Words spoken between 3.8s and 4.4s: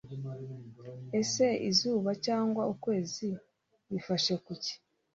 bifashe